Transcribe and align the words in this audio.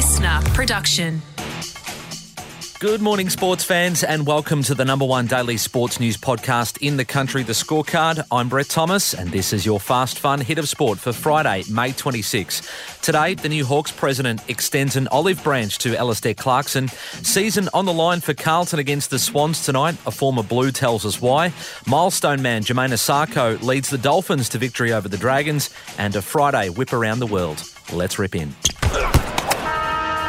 listener 0.00 0.40
production. 0.54 1.20
Good 2.78 3.02
morning, 3.02 3.28
sports 3.28 3.64
fans, 3.64 4.02
and 4.02 4.26
welcome 4.26 4.62
to 4.62 4.74
the 4.74 4.86
number 4.86 5.04
one 5.04 5.26
daily 5.26 5.58
sports 5.58 6.00
news 6.00 6.16
podcast 6.16 6.78
in 6.80 6.96
the 6.96 7.04
country, 7.04 7.42
The 7.42 7.52
Scorecard. 7.52 8.24
I'm 8.32 8.48
Brett 8.48 8.70
Thomas, 8.70 9.12
and 9.12 9.30
this 9.30 9.52
is 9.52 9.66
your 9.66 9.78
fast, 9.78 10.18
fun 10.18 10.40
hit 10.40 10.56
of 10.56 10.66
sport 10.70 10.98
for 10.98 11.12
Friday, 11.12 11.64
May 11.70 11.92
26. 11.92 12.66
Today, 13.02 13.34
the 13.34 13.50
new 13.50 13.66
Hawks 13.66 13.92
president 13.92 14.40
extends 14.48 14.96
an 14.96 15.06
olive 15.08 15.44
branch 15.44 15.76
to 15.80 15.94
Alastair 15.98 16.32
Clarkson. 16.32 16.88
Season 16.88 17.68
on 17.74 17.84
the 17.84 17.92
line 17.92 18.22
for 18.22 18.32
Carlton 18.32 18.78
against 18.78 19.10
the 19.10 19.18
Swans 19.18 19.66
tonight. 19.66 19.98
A 20.06 20.10
former 20.10 20.42
Blue 20.42 20.72
tells 20.72 21.04
us 21.04 21.20
why. 21.20 21.52
Milestone 21.86 22.40
man 22.40 22.62
Jamayne 22.62 22.94
Isaako 22.94 23.60
leads 23.62 23.90
the 23.90 23.98
Dolphins 23.98 24.48
to 24.48 24.56
victory 24.56 24.94
over 24.94 25.10
the 25.10 25.18
Dragons, 25.18 25.68
and 25.98 26.16
a 26.16 26.22
Friday 26.22 26.70
whip 26.70 26.94
around 26.94 27.18
the 27.18 27.26
world. 27.26 27.62
Let's 27.92 28.18
rip 28.18 28.34
in. 28.34 28.54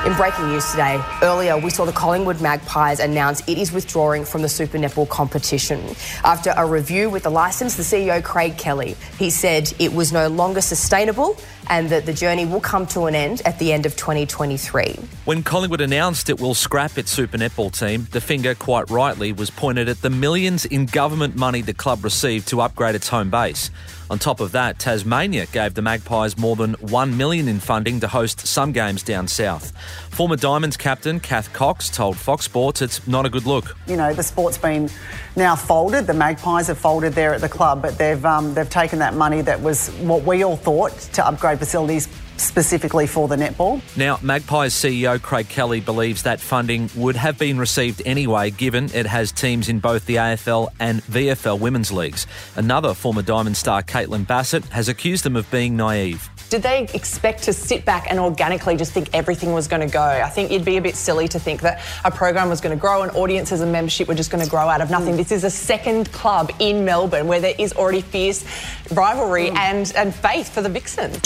In 0.04 0.16
breaking 0.16 0.48
news 0.48 0.68
today, 0.72 1.00
earlier 1.22 1.60
we 1.60 1.70
saw 1.70 1.86
the 1.86 1.92
Collingwood 1.92 2.42
Magpies 2.42 3.00
announce 3.00 3.48
it 3.48 3.60
is 3.60 3.72
withdrawing 3.72 4.26
from 4.26 4.42
the 4.42 4.50
Super 4.50 4.80
Netball 4.80 5.08
competition. 5.08 5.80
After 6.24 6.56
a 6.58 6.66
review 6.66 7.08
with 7.12 7.22
the 7.22 7.30
licence, 7.30 7.76
the 7.76 7.84
CEO 7.84 8.24
Craig 8.24 8.58
Kelly, 8.58 8.96
he 9.20 9.30
said 9.30 9.72
it 9.78 9.94
was 9.94 10.12
no 10.12 10.28
longer 10.28 10.60
sustainable 10.60 11.38
and 11.70 11.88
that 11.90 12.08
the 12.08 12.14
journey 12.14 12.48
will 12.48 12.60
come 12.60 12.88
to 12.88 13.06
an 13.06 13.14
end 13.14 13.44
at 13.46 13.60
the 13.60 13.72
end 13.72 13.86
of 13.86 13.96
2023. 13.96 14.96
When 15.26 15.44
Collingwood 15.44 15.82
announced 15.82 16.32
it 16.32 16.42
will 16.42 16.56
scrap 16.56 16.98
its 16.98 17.12
Super 17.12 17.38
Netball 17.38 17.72
team, 17.72 18.08
the 18.10 18.22
finger, 18.22 18.56
quite 18.56 18.90
rightly, 18.90 19.32
was 19.32 19.52
pointed 19.52 19.88
at 19.88 20.02
the 20.02 20.10
millions 20.10 20.66
in 20.66 20.88
government 20.88 21.36
money 21.36 21.62
the 21.62 21.76
club 21.76 22.04
received 22.04 22.48
to 22.48 22.62
upgrade 22.62 22.96
its 22.96 23.08
home 23.08 23.30
base. 23.30 23.70
On 24.12 24.20
top 24.20 24.42
of 24.42 24.52
that, 24.52 24.78
Tasmania 24.78 25.46
gave 25.46 25.74
the 25.74 25.82
Magpies 25.82 26.38
more 26.38 26.58
than 26.58 26.74
one 26.74 27.16
million 27.16 27.48
in 27.48 27.62
funding 27.62 28.02
to 28.02 28.10
host 28.10 28.46
some 28.46 28.74
games 28.74 29.04
down 29.04 29.26
south. 29.26 29.72
Former 30.10 30.36
Diamonds 30.36 30.76
captain 30.76 31.22
Cath 31.22 31.54
Cox 31.54 31.90
told 31.90 32.18
Fox 32.18 32.44
Sports 32.44 32.82
it's 32.82 33.08
not 33.08 33.26
a 33.26 33.30
good 33.30 33.46
look. 33.46 33.78
You 33.88 33.96
know, 33.96 34.14
the 34.14 34.22
sport's 34.22 34.58
been 34.58 34.90
now 35.38 35.56
folded. 35.56 36.08
The 36.08 36.14
Magpies 36.14 36.68
have 36.68 36.78
folded 36.78 37.14
there 37.14 37.34
at 37.34 37.40
the 37.40 37.48
club, 37.48 37.82
but 37.82 37.98
they've 37.98 38.26
um, 38.26 38.54
they've 38.54 38.70
taken 38.70 39.00
that 39.00 39.14
money 39.14 39.40
that 39.44 39.62
was 39.62 39.88
what 40.02 40.24
we 40.24 40.44
all 40.44 40.58
thought 40.58 40.92
to 41.14 41.26
upgrade 41.26 41.60
facilities 41.60 42.10
specifically 42.42 43.08
for 43.08 43.28
the 43.28 43.36
netball. 43.36 43.82
Now, 43.96 44.20
Magpies 44.22 44.74
CEO 44.74 45.22
Craig 45.22 45.50
Kelly 45.50 45.80
believes 45.80 46.24
that 46.24 46.40
funding 46.40 46.90
would 46.96 47.16
have 47.16 47.38
been 47.38 47.58
received 47.58 48.02
anyway, 48.06 48.52
given 48.52 48.86
it 48.94 49.06
has 49.06 49.32
teams 49.32 49.70
in 49.70 49.80
both 49.80 50.06
the 50.06 50.16
AFL 50.16 50.70
and 50.80 51.02
VFL 51.04 51.60
women's 51.60 51.92
leagues. 51.92 52.28
Another 52.56 52.94
former 52.94 53.22
Diamond 53.22 53.58
star, 53.58 53.84
Caitlin 53.84 54.26
Bassett, 54.26 54.66
has 54.66 54.90
accused 54.90 55.24
them 55.24 55.36
of 55.36 55.50
being 55.52 55.76
naive. 55.76 56.30
Did 56.52 56.64
they 56.64 56.84
expect 56.94 57.44
to 57.44 57.54
sit 57.54 57.86
back 57.86 58.08
and 58.10 58.20
organically 58.20 58.76
just 58.76 58.92
think 58.92 59.10
everything 59.14 59.54
was 59.54 59.70
going 59.70 59.88
to 59.88 59.92
go? 59.92 60.02
I 60.02 60.28
think 60.28 60.52
it'd 60.52 60.66
be 60.66 60.76
a 60.76 60.82
bit 60.82 60.98
silly 60.98 61.30
to 61.30 61.40
think 61.40 61.62
that 61.62 61.82
a 62.04 62.12
program 62.12 62.50
was 62.50 62.60
going 62.60 62.76
to 62.76 62.80
grow 62.80 63.04
and 63.04 63.12
audiences 63.14 63.62
and 63.62 63.72
membership 63.72 64.10
were 64.10 64.16
just 64.16 64.32
going 64.32 64.44
to 64.44 64.50
grow 64.50 64.68
out 64.68 64.82
of 64.82 64.90
nothing. 64.90 65.14
Mm. 65.14 65.18
This 65.18 65.32
is 65.32 65.46
a 65.46 65.50
second 65.50 66.12
club 66.12 66.52
in 66.60 66.84
Melbourne 66.84 67.28
where 67.28 67.40
there 67.40 67.56
is 67.58 67.72
already 67.72 68.02
fierce 68.02 68.44
rivalry 68.92 69.50
mm. 69.50 69.56
and, 69.56 69.94
and 69.96 70.14
faith 70.14 70.54
for 70.54 70.62
the 70.62 70.68
Vixens. 70.68 71.22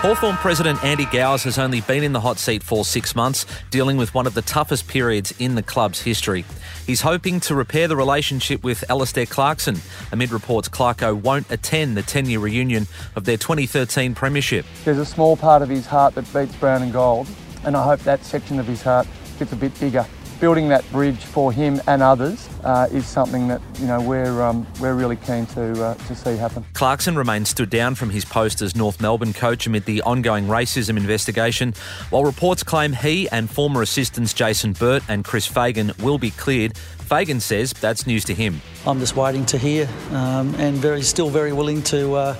Hawthorn 0.00 0.36
President 0.36 0.84
Andy 0.84 1.06
Gowers 1.06 1.42
has 1.42 1.58
only 1.58 1.80
been 1.80 2.04
in 2.04 2.12
the 2.12 2.20
hot 2.20 2.38
seat 2.38 2.62
for 2.62 2.84
six 2.84 3.16
months, 3.16 3.44
dealing 3.72 3.96
with 3.96 4.14
one 4.14 4.28
of 4.28 4.34
the 4.34 4.42
toughest 4.42 4.86
periods 4.86 5.34
in 5.40 5.56
the 5.56 5.62
club's 5.62 6.00
history. 6.00 6.44
He's 6.86 7.00
hoping 7.00 7.40
to 7.40 7.56
repair 7.56 7.88
the 7.88 7.96
relationship 7.96 8.62
with 8.62 8.88
Alastair 8.88 9.26
Clarkson, 9.26 9.80
amid 10.12 10.30
reports 10.30 10.68
Clarko 10.68 11.20
won't 11.20 11.50
attend 11.50 11.96
the 11.96 12.02
10 12.02 12.26
year 12.26 12.38
reunion 12.38 12.86
of 13.16 13.24
their 13.24 13.36
2013 13.36 14.14
Premiership. 14.14 14.64
There's 14.84 14.98
a 14.98 15.04
small 15.04 15.36
part 15.36 15.62
of 15.62 15.68
his 15.68 15.84
heart 15.84 16.14
that 16.14 16.32
beats 16.32 16.54
brown 16.54 16.82
and 16.82 16.92
gold, 16.92 17.26
and 17.64 17.76
I 17.76 17.82
hope 17.82 17.98
that 18.02 18.24
section 18.24 18.60
of 18.60 18.68
his 18.68 18.80
heart 18.80 19.08
gets 19.40 19.50
a 19.50 19.56
bit 19.56 19.78
bigger 19.80 20.06
building 20.40 20.68
that 20.68 20.90
bridge 20.92 21.18
for 21.18 21.52
him 21.52 21.80
and 21.86 22.02
others 22.02 22.48
uh, 22.64 22.88
is 22.90 23.06
something 23.06 23.48
that 23.48 23.60
you 23.78 23.86
know 23.86 24.00
we're 24.00 24.42
um, 24.42 24.66
we're 24.80 24.94
really 24.94 25.16
keen 25.16 25.46
to 25.46 25.84
uh, 25.84 25.94
to 25.94 26.14
see 26.14 26.36
happen. 26.36 26.64
Clarkson 26.74 27.16
remains 27.16 27.48
stood 27.48 27.70
down 27.70 27.94
from 27.94 28.10
his 28.10 28.24
post 28.24 28.62
as 28.62 28.76
North 28.76 29.00
Melbourne 29.00 29.32
coach 29.32 29.66
amid 29.66 29.84
the 29.84 30.02
ongoing 30.02 30.46
racism 30.46 30.96
investigation, 30.96 31.74
while 32.10 32.24
reports 32.24 32.62
claim 32.62 32.92
he 32.92 33.28
and 33.30 33.50
former 33.50 33.82
assistants 33.82 34.32
Jason 34.32 34.72
Burt 34.72 35.02
and 35.08 35.24
Chris 35.24 35.46
Fagan 35.46 35.92
will 36.02 36.18
be 36.18 36.30
cleared. 36.30 36.76
Fagan 36.76 37.40
says 37.40 37.72
that's 37.72 38.06
news 38.06 38.24
to 38.26 38.34
him. 38.34 38.60
I'm 38.86 38.98
just 38.98 39.16
waiting 39.16 39.46
to 39.46 39.58
hear, 39.58 39.88
um, 40.10 40.54
and 40.56 40.76
very 40.76 41.02
still 41.02 41.30
very 41.30 41.52
willing 41.52 41.82
to 41.84 42.14
uh, 42.14 42.36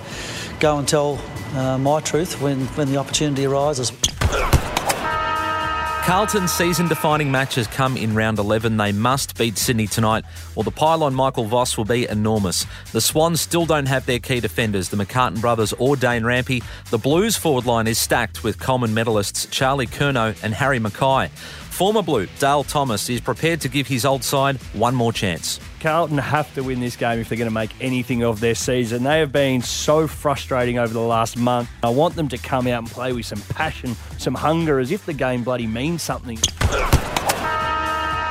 go 0.59 0.77
and 0.77 0.87
tell 0.87 1.19
uh, 1.55 1.77
my 1.77 1.99
truth 1.99 2.39
when 2.41 2.65
when 2.67 2.91
the 2.91 2.97
opportunity 2.97 3.45
arises. 3.45 3.91
Carlton's 6.09 6.51
season 6.51 6.87
defining 6.87 7.29
matches 7.29 7.67
come 7.67 7.95
in 7.95 8.15
round 8.15 8.39
11. 8.39 8.77
They 8.77 8.91
must 8.91 9.37
beat 9.37 9.59
Sydney 9.59 9.85
tonight, 9.85 10.25
or 10.55 10.63
the 10.63 10.71
pylon 10.71 11.13
Michael 11.13 11.43
Voss 11.43 11.77
will 11.77 11.85
be 11.85 12.07
enormous. 12.07 12.65
The 12.93 12.99
Swans 12.99 13.39
still 13.41 13.67
don't 13.67 13.85
have 13.85 14.07
their 14.07 14.17
key 14.17 14.39
defenders, 14.39 14.89
the 14.89 14.97
McCartin 14.97 15.39
brothers 15.39 15.71
or 15.73 15.95
Dane 15.95 16.23
Rampe. 16.23 16.63
The 16.89 16.97
Blues 16.97 17.37
forward 17.37 17.67
line 17.67 17.85
is 17.85 17.99
stacked 17.99 18.43
with 18.43 18.59
Coleman 18.59 18.89
medalists 18.89 19.47
Charlie 19.51 19.85
Curnow 19.85 20.35
and 20.43 20.51
Harry 20.55 20.79
McKay. 20.79 21.29
Former 21.79 22.01
Blue, 22.01 22.27
Dale 22.39 22.65
Thomas, 22.65 23.09
is 23.09 23.21
prepared 23.21 23.61
to 23.61 23.69
give 23.69 23.87
his 23.87 24.03
old 24.03 24.21
side 24.21 24.57
one 24.73 24.93
more 24.93 25.13
chance. 25.13 25.61
Carlton 25.79 26.17
have 26.17 26.53
to 26.55 26.61
win 26.61 26.81
this 26.81 26.97
game 26.97 27.19
if 27.19 27.29
they're 27.29 27.37
going 27.37 27.49
to 27.49 27.53
make 27.53 27.71
anything 27.79 28.21
of 28.21 28.41
their 28.41 28.55
season. 28.55 29.03
They 29.03 29.19
have 29.19 29.31
been 29.31 29.61
so 29.61 30.05
frustrating 30.05 30.77
over 30.77 30.93
the 30.93 30.99
last 30.99 31.37
month. 31.37 31.69
I 31.81 31.89
want 31.89 32.17
them 32.17 32.27
to 32.29 32.37
come 32.37 32.67
out 32.67 32.79
and 32.79 32.87
play 32.91 33.13
with 33.13 33.25
some 33.25 33.39
passion, 33.43 33.95
some 34.17 34.35
hunger, 34.35 34.79
as 34.79 34.91
if 34.91 35.05
the 35.05 35.13
game 35.13 35.41
bloody 35.41 35.67
means 35.67 35.98
something. 35.99 36.37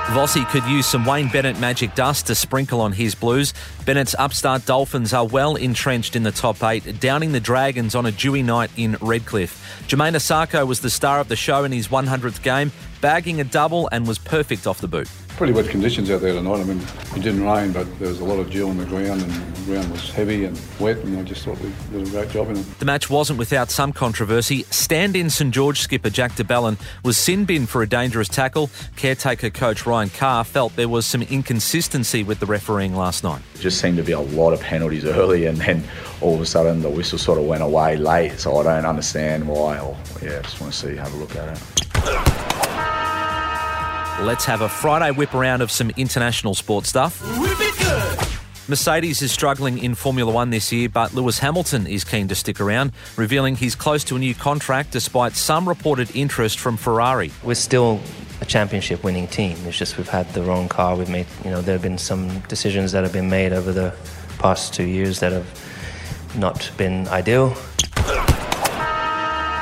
Vossi 0.08 0.48
could 0.48 0.64
use 0.64 0.86
some 0.86 1.04
Wayne 1.04 1.28
Bennett 1.28 1.60
magic 1.60 1.94
dust 1.94 2.28
to 2.28 2.34
sprinkle 2.34 2.80
on 2.80 2.92
his 2.92 3.14
Blues. 3.14 3.52
Bennett's 3.84 4.14
upstart 4.18 4.64
Dolphins 4.64 5.12
are 5.12 5.26
well 5.26 5.54
entrenched 5.54 6.16
in 6.16 6.22
the 6.22 6.32
top 6.32 6.64
eight, 6.64 6.98
downing 6.98 7.32
the 7.32 7.40
Dragons 7.40 7.94
on 7.94 8.06
a 8.06 8.10
dewy 8.10 8.42
night 8.42 8.70
in 8.78 8.96
Redcliffe. 9.02 9.84
Jamayne 9.86 10.14
Isaako 10.14 10.66
was 10.66 10.80
the 10.80 10.88
star 10.88 11.20
of 11.20 11.28
the 11.28 11.36
show 11.36 11.64
in 11.64 11.72
his 11.72 11.88
100th 11.88 12.42
game, 12.42 12.72
bagging 13.00 13.40
a 13.40 13.44
double 13.44 13.88
and 13.92 14.06
was 14.06 14.18
perfect 14.18 14.66
off 14.66 14.80
the 14.80 14.88
boot 14.88 15.08
pretty 15.38 15.52
wet 15.52 15.68
conditions 15.68 16.10
out 16.10 16.20
there 16.20 16.32
tonight. 16.32 16.58
I 16.58 16.64
mean, 16.64 16.80
it 17.14 17.22
didn't 17.22 17.44
rain, 17.44 17.70
but 17.70 17.86
there 18.00 18.08
was 18.08 18.18
a 18.18 18.24
lot 18.24 18.40
of 18.40 18.50
dew 18.50 18.68
on 18.68 18.76
the 18.76 18.84
ground, 18.84 19.22
and 19.22 19.30
the 19.30 19.64
ground 19.66 19.88
was 19.92 20.10
heavy 20.10 20.44
and 20.44 20.60
wet, 20.80 20.96
and 20.98 21.16
I 21.16 21.22
just 21.22 21.44
thought 21.44 21.60
we 21.60 21.72
did 21.92 22.08
a 22.08 22.10
great 22.10 22.30
job 22.30 22.50
in 22.50 22.56
it. 22.56 22.78
The 22.80 22.84
match 22.84 23.08
wasn't 23.08 23.38
without 23.38 23.70
some 23.70 23.92
controversy. 23.92 24.64
Stand-in 24.64 25.30
St 25.30 25.54
George 25.54 25.78
skipper 25.78 26.10
Jack 26.10 26.34
de 26.34 26.42
Belin 26.42 26.76
was 27.04 27.16
sin 27.16 27.44
bin 27.44 27.66
for 27.66 27.82
a 27.82 27.88
dangerous 27.88 28.26
tackle. 28.26 28.68
Caretaker 28.96 29.50
coach 29.50 29.86
Ryan 29.86 30.10
Carr 30.10 30.42
felt 30.42 30.74
there 30.74 30.88
was 30.88 31.06
some 31.06 31.22
inconsistency 31.22 32.24
with 32.24 32.40
the 32.40 32.46
refereeing 32.46 32.96
last 32.96 33.22
night. 33.22 33.40
It 33.54 33.60
just 33.60 33.80
seemed 33.80 33.98
to 33.98 34.02
be 34.02 34.12
a 34.12 34.20
lot 34.20 34.52
of 34.52 34.60
penalties 34.60 35.04
early, 35.04 35.46
and 35.46 35.56
then 35.58 35.84
all 36.20 36.34
of 36.34 36.40
a 36.40 36.46
sudden 36.46 36.82
the 36.82 36.90
whistle 36.90 37.16
sort 37.16 37.38
of 37.38 37.44
went 37.44 37.62
away 37.62 37.96
late. 37.96 38.40
So 38.40 38.56
I 38.56 38.64
don't 38.64 38.86
understand 38.86 39.46
why. 39.46 39.78
Or 39.78 39.96
yeah, 40.20 40.42
just 40.42 40.60
want 40.60 40.72
to 40.72 40.78
see, 40.78 40.96
have 40.96 41.14
a 41.14 41.16
look 41.16 41.36
at 41.36 41.56
it. 41.56 42.47
Let's 44.22 44.44
have 44.46 44.62
a 44.62 44.68
Friday 44.68 45.12
whip 45.12 45.32
around 45.32 45.62
of 45.62 45.70
some 45.70 45.90
international 45.90 46.56
sports 46.56 46.88
stuff. 46.88 47.22
Mercedes 48.68 49.22
is 49.22 49.30
struggling 49.30 49.78
in 49.78 49.94
Formula 49.94 50.32
One 50.32 50.50
this 50.50 50.72
year, 50.72 50.88
but 50.88 51.14
Lewis 51.14 51.38
Hamilton 51.38 51.86
is 51.86 52.02
keen 52.02 52.26
to 52.26 52.34
stick 52.34 52.60
around, 52.60 52.92
revealing 53.16 53.54
he's 53.54 53.76
close 53.76 54.02
to 54.04 54.16
a 54.16 54.18
new 54.18 54.34
contract 54.34 54.90
despite 54.90 55.34
some 55.34 55.68
reported 55.68 56.14
interest 56.16 56.58
from 56.58 56.76
Ferrari. 56.76 57.30
We're 57.44 57.54
still 57.54 58.00
a 58.40 58.44
championship 58.44 59.04
winning 59.04 59.28
team. 59.28 59.56
It's 59.64 59.78
just 59.78 59.96
we've 59.96 60.08
had 60.08 60.28
the 60.34 60.42
wrong 60.42 60.68
car. 60.68 60.96
We've 60.96 61.08
made, 61.08 61.26
you 61.44 61.50
know, 61.50 61.62
there 61.62 61.74
have 61.74 61.82
been 61.82 61.96
some 61.96 62.40
decisions 62.40 62.90
that 62.92 63.04
have 63.04 63.12
been 63.12 63.30
made 63.30 63.52
over 63.52 63.72
the 63.72 63.94
past 64.38 64.74
two 64.74 64.84
years 64.84 65.20
that 65.20 65.30
have 65.30 66.34
not 66.36 66.72
been 66.76 67.06
ideal. 67.08 67.56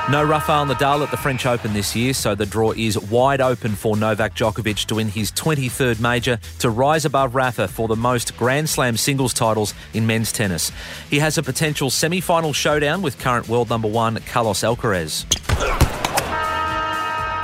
No 0.09 0.23
Rafael 0.23 0.67
Nadal 0.67 1.03
at 1.03 1.11
the 1.11 1.17
French 1.17 1.47
Open 1.47 1.73
this 1.73 1.97
year, 1.97 2.15
so 2.15 2.37
the 2.37 2.47
draw 2.47 2.71
is 2.71 2.97
wide 2.97 3.41
open 3.41 3.75
for 3.75 3.97
Novak 3.97 4.37
Djokovic 4.37 4.85
to 4.87 4.95
win 4.95 5.09
his 5.09 5.33
23rd 5.33 5.99
major 5.99 6.39
to 6.61 6.71
rise 6.71 7.05
above 7.05 7.35
Rafa 7.35 7.67
for 7.67 7.89
the 7.89 7.97
most 7.97 8.37
Grand 8.37 8.69
Slam 8.69 8.97
singles 8.97 9.35
titles 9.35 9.75
in 9.95 10.07
men's 10.07 10.31
tennis. 10.31 10.71
He 11.11 11.19
has 11.19 11.39
a 11.39 11.43
potential 11.43 11.91
semi 11.91 12.21
final 12.21 12.53
showdown 12.53 13.03
with 13.03 13.19
current 13.19 13.49
world 13.49 13.69
number 13.69 13.89
one 13.89 14.21
Carlos 14.27 14.61
Alcaraz. 14.61 15.25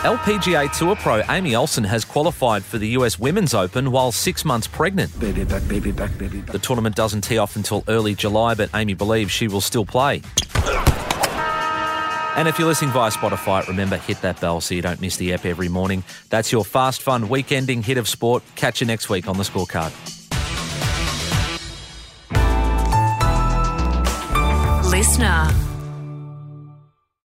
LPGA 0.03 0.71
Tour 0.79 0.95
Pro 0.95 1.23
Amy 1.31 1.57
Olson 1.57 1.83
has 1.83 2.05
qualified 2.05 2.65
for 2.65 2.79
the 2.79 2.91
US 2.91 3.19
Women's 3.19 3.55
Open 3.55 3.91
while 3.91 4.13
six 4.13 4.45
months 4.45 4.69
pregnant. 4.69 5.19
Baby 5.19 5.43
back, 5.43 5.67
baby 5.67 5.91
back, 5.91 6.17
baby 6.17 6.41
back. 6.41 6.53
The 6.53 6.61
tournament 6.61 6.95
doesn't 6.95 7.23
tee 7.23 7.39
off 7.39 7.57
until 7.57 7.83
early 7.89 8.15
July, 8.15 8.55
but 8.55 8.71
Amy 8.73 8.95
believes 8.95 9.33
she 9.33 9.49
will 9.49 9.61
still 9.61 9.85
play. 9.85 10.23
And 12.35 12.49
if 12.49 12.59
you're 12.59 12.69
listening 12.69 12.93
via 12.93 13.11
Spotify, 13.11 13.67
remember 13.69 13.97
hit 13.97 14.23
that 14.23 14.41
bell 14.41 14.61
so 14.61 14.75
you 14.75 14.83
don't 14.83 15.01
miss 15.01 15.17
the 15.17 15.35
app 15.35 15.45
every 15.45 15.69
morning. 15.69 16.03
That's 16.31 16.51
your 16.51 16.65
fast, 16.65 17.03
fun, 17.03 17.29
weekending 17.29 17.85
hit 17.85 17.99
of 17.99 18.09
sport. 18.09 18.43
Catch 18.57 18.81
you 18.81 18.87
next 18.87 19.09
week 19.09 19.29
on 19.29 19.37
the 19.37 19.45
scorecard. 19.45 19.93
Listener. 24.91 25.72